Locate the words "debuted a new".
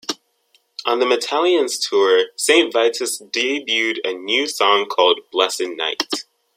3.21-4.47